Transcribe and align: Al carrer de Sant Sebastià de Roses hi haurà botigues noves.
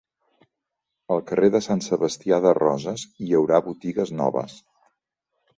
Al 1.15 1.21
carrer 1.31 1.49
de 1.57 1.61
Sant 1.65 1.83
Sebastià 1.89 2.41
de 2.47 2.53
Roses 2.61 3.05
hi 3.27 3.31
haurà 3.41 3.63
botigues 3.69 4.15
noves. 4.23 4.61